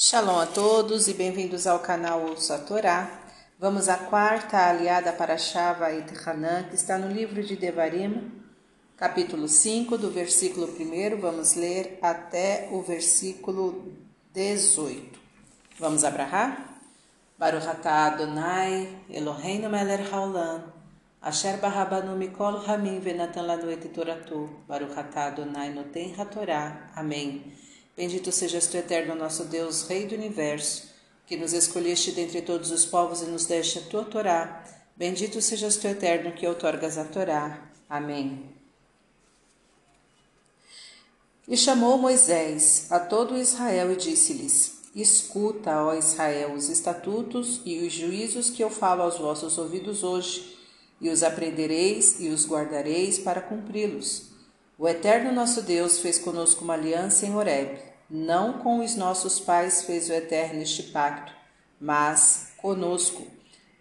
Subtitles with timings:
[0.00, 3.10] Shalom a todos e bem-vindos ao canal Ouça a Torá.
[3.58, 8.30] Vamos à quarta aliada para Shava e Hanan, que está no livro de Devarim,
[8.96, 11.20] capítulo 5, do versículo 1.
[11.20, 13.92] Vamos ler até o versículo
[14.32, 15.18] 18.
[15.80, 16.78] Vamos abrahar?
[17.36, 20.62] Baruch atah Adonai, Eloheinu melech haolam,
[21.20, 26.88] asher barabanu mikol hamim venatan lanu et toratu, Baruch atah Adonai noten hatorá.
[26.94, 27.42] Amém.
[27.98, 30.84] Bendito sejas tu, eterno nosso Deus, Rei do universo,
[31.26, 34.64] que nos escolheste dentre todos os povos e nos deste a tua Torá.
[34.94, 37.68] Bendito sejas tu, eterno, que outorgas a Torá.
[37.90, 38.54] Amém.
[41.48, 47.92] E chamou Moisés a todo Israel e disse-lhes: Escuta, ó Israel, os estatutos e os
[47.92, 50.56] juízos que eu falo aos vossos ouvidos hoje,
[51.00, 54.28] e os aprendereis e os guardareis para cumpri-los.
[54.78, 59.82] O Eterno nosso Deus fez conosco uma aliança em Horeb não com os nossos pais
[59.82, 61.32] fez o Eterno este pacto,
[61.80, 63.26] mas conosco,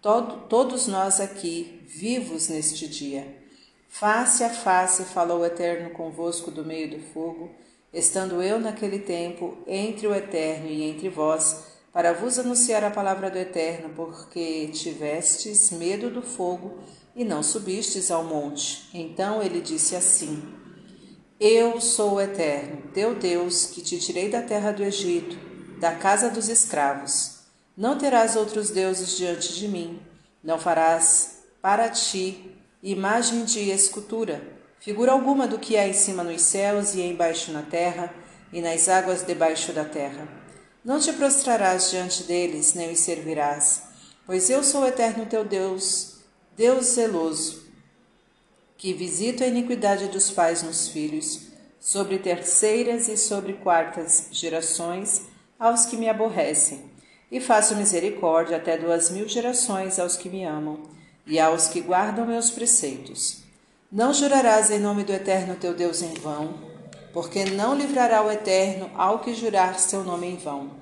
[0.00, 3.42] todo, todos nós aqui, vivos neste dia.
[3.88, 7.50] Face a face falou o Eterno convosco do meio do fogo,
[7.92, 13.30] estando eu naquele tempo entre o Eterno e entre vós, para vos anunciar a palavra
[13.30, 16.78] do Eterno, porque tivestes medo do fogo
[17.14, 18.88] e não subistes ao monte.
[18.94, 20.42] Então ele disse assim:
[21.44, 25.36] eu sou o Eterno, teu Deus, que te tirei da terra do Egito,
[25.80, 27.40] da casa dos escravos.
[27.76, 30.00] Não terás outros deuses diante de mim.
[30.40, 34.40] Não farás para ti imagem de escultura,
[34.78, 38.14] figura alguma do que há em cima nos céus e embaixo na terra
[38.52, 40.28] e nas águas debaixo da terra.
[40.84, 43.82] Não te prostrarás diante deles, nem os servirás,
[44.24, 46.18] pois eu sou o Eterno teu Deus,
[46.56, 47.61] Deus zeloso
[48.82, 51.42] que visito a iniquidade dos pais nos filhos,
[51.78, 55.22] sobre terceiras e sobre quartas gerações
[55.56, 56.90] aos que me aborrecem,
[57.30, 60.80] e faço misericórdia até duas mil gerações aos que me amam
[61.24, 63.44] e aos que guardam meus preceitos.
[63.90, 66.52] Não jurarás em nome do Eterno teu Deus em vão,
[67.12, 70.72] porque não livrará o Eterno ao que jurar seu nome em vão.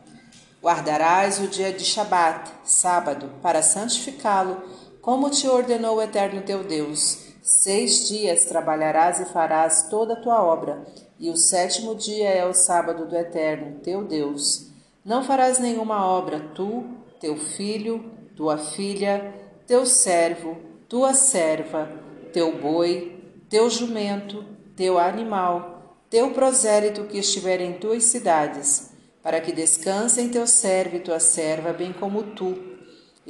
[0.62, 4.62] Guardarás o dia de Shabat, sábado, para santificá-lo,
[5.02, 10.42] como te ordenou o Eterno teu Deus Seis dias trabalharás e farás toda a tua
[10.42, 10.84] obra,
[11.18, 14.70] e o sétimo dia é o sábado do Eterno, teu Deus.
[15.02, 16.84] Não farás nenhuma obra, tu,
[17.18, 18.04] teu filho,
[18.36, 19.34] tua filha,
[19.66, 21.90] teu servo, tua serva,
[22.32, 23.18] teu boi,
[23.48, 24.44] teu jumento,
[24.76, 28.90] teu animal, teu prosélito que estiver em tuas cidades,
[29.22, 32.69] para que descansem teu servo e tua serva, bem como tu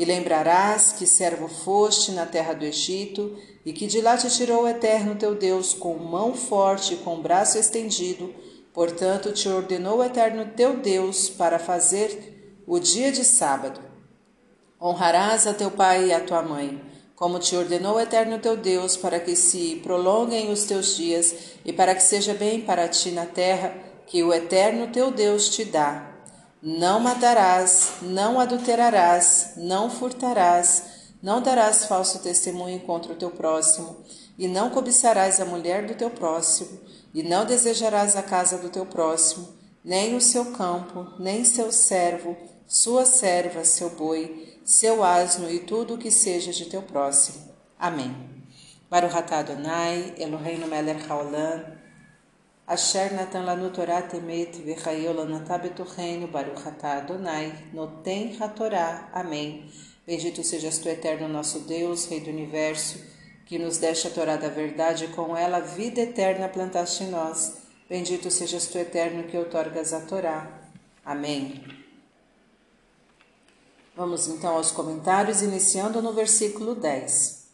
[0.00, 4.62] e lembrarás que servo foste na terra do Egito, e que de lá te tirou
[4.62, 8.34] o Eterno teu Deus com mão forte e com braço estendido.
[8.72, 13.78] Portanto, te ordenou o Eterno teu Deus para fazer o dia de sábado.
[14.80, 16.80] Honrarás a teu pai e a tua mãe,
[17.14, 21.74] como te ordenou o Eterno teu Deus, para que se prolonguem os teus dias e
[21.74, 23.74] para que seja bem para ti na terra
[24.06, 26.09] que o Eterno teu Deus te dá
[26.62, 30.84] não matarás, não adulterarás, não furtarás,
[31.22, 33.96] não darás falso testemunho contra o teu próximo,
[34.38, 36.78] e não cobiçarás a mulher do teu próximo,
[37.14, 39.48] e não desejarás a casa do teu próximo,
[39.84, 45.94] nem o seu campo, nem seu servo, sua serva, seu boi, seu asno e tudo
[45.94, 47.50] o que seja de teu próximo.
[47.78, 48.14] Amém.
[48.90, 51.79] Baruch atah Adonai, Eloheinu melech haolam,
[52.70, 58.38] Asher natan lanu temet v'chayol lanatá betorreino baruch atah Adonai noten.
[59.12, 59.68] Amém.
[60.06, 63.00] Bendito sejas tu, eterno nosso Deus, Rei do Universo,
[63.44, 67.56] que nos deste a Torá da verdade e com ela vida eterna plantaste em nós.
[67.88, 70.48] Bendito sejas tu, eterno, que outorgas a Torá.
[71.04, 71.64] Amém.
[73.96, 77.48] Vamos então aos comentários, iniciando no versículo 10.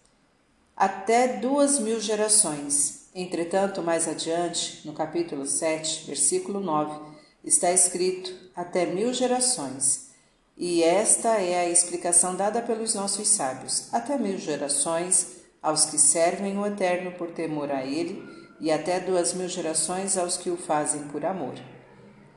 [0.77, 7.01] Até duas mil gerações Entretanto, mais adiante, no capítulo 7, versículo 9,
[7.43, 10.11] está escrito até mil gerações.
[10.55, 15.29] E esta é a explicação dada pelos nossos sábios: até mil gerações
[15.63, 18.23] aos que servem o Eterno por temor a Ele,
[18.61, 21.55] e até duas mil gerações aos que o fazem por amor.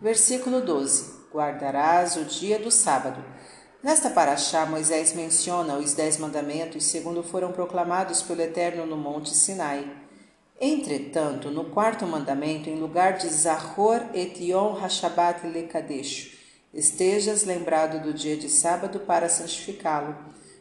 [0.02, 3.22] Versículo 12: Guardarás o dia do sábado.
[3.84, 9.99] Nesta paraxá, Moisés menciona os dez mandamentos segundo foram proclamados pelo Eterno no Monte Sinai.
[10.62, 16.38] Entretanto, no quarto mandamento, em lugar de Zahor et Yom HaShabbat Lekadesh,
[16.74, 20.18] estejas lembrado do dia de sábado para santificá-lo.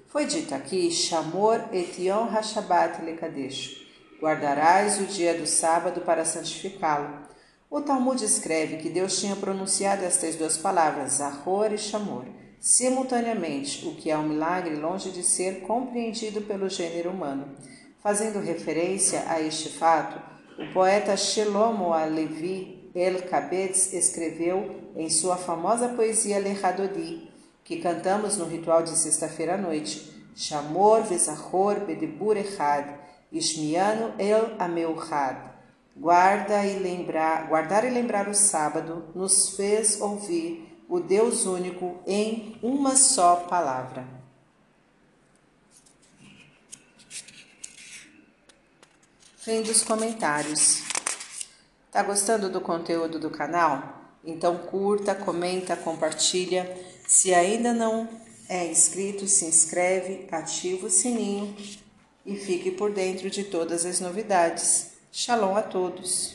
[0.06, 3.89] Foi dito aqui, Shamor et Yom HaShabbat Lekadesh,
[4.21, 7.27] guardarás o dia do sábado para santificá-lo.
[7.69, 12.25] O Talmud escreve que Deus tinha pronunciado estas duas palavras, Ahor e Shamor,
[12.61, 17.56] simultaneamente, o que é um milagre longe de ser compreendido pelo gênero humano.
[18.09, 20.19] Fazendo referência a este fato,
[20.59, 27.31] o poeta Shelomo Alevi El Kabetz escreveu em sua famosa poesia Lechadodi,
[27.63, 32.87] que cantamos no ritual de sexta-feira à noite, Shamor Vezahor Bedebur Echad,
[33.31, 35.37] Ishmiano El Ameuchad.
[35.95, 42.57] Guarda e lembrar, guardar e lembrar o sábado nos fez ouvir o Deus único em
[42.63, 44.18] uma só palavra.
[49.49, 50.83] Fim dos comentários.
[51.91, 54.12] Tá gostando do conteúdo do canal?
[54.23, 56.71] Então curta, comenta, compartilha.
[57.06, 58.06] Se ainda não
[58.47, 61.56] é inscrito, se inscreve, ativa o sininho
[62.27, 64.89] e fique por dentro de todas as novidades.
[65.11, 66.35] Shalom a todos.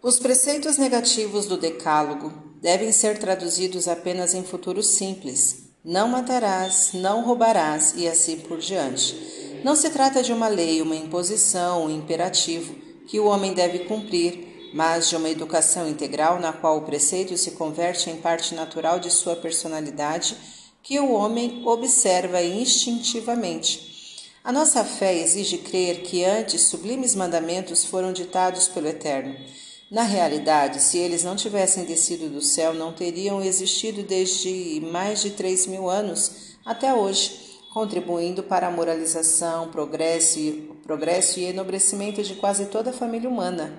[0.00, 2.32] Os preceitos negativos do Decálogo
[2.62, 5.63] devem ser traduzidos apenas em futuro simples.
[5.84, 9.60] Não matarás, não roubarás e assim por diante.
[9.62, 12.74] Não se trata de uma lei, uma imposição, um imperativo
[13.06, 17.50] que o homem deve cumprir, mas de uma educação integral na qual o preceito se
[17.52, 20.36] converte em parte natural de sua personalidade
[20.82, 23.94] que o homem observa instintivamente
[24.44, 29.34] a nossa fé exige crer que antes sublimes mandamentos foram ditados pelo Eterno.
[29.94, 35.30] Na realidade, se eles não tivessem descido do céu, não teriam existido desde mais de
[35.30, 42.34] três mil anos até hoje, contribuindo para a moralização, progresso e, progresso e enobrecimento de
[42.34, 43.72] quase toda a família humana.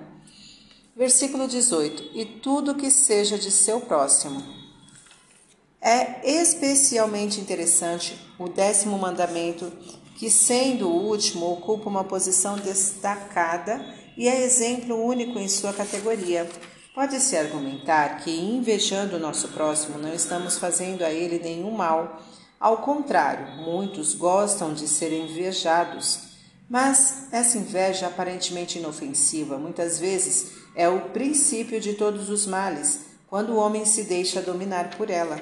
[0.96, 4.42] Versículo 18: E tudo que seja de seu próximo.
[5.82, 9.70] É especialmente interessante o décimo mandamento
[10.16, 16.48] que, sendo o último, ocupa uma posição destacada e é exemplo único em sua categoria.
[16.94, 22.22] Pode-se argumentar que, invejando o nosso próximo, não estamos fazendo a ele nenhum mal.
[22.58, 26.20] Ao contrário, muitos gostam de ser invejados.
[26.68, 33.50] Mas essa inveja aparentemente inofensiva, muitas vezes, é o princípio de todos os males, quando
[33.50, 35.38] o homem se deixa dominar por ela.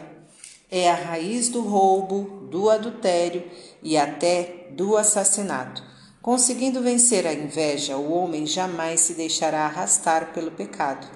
[0.68, 3.44] É a raiz do roubo, do adultério
[3.80, 5.93] e até do assassinato.
[6.24, 11.06] Conseguindo vencer a inveja, o homem jamais se deixará arrastar pelo pecado.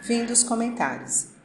[0.00, 1.37] Fim dos comentários.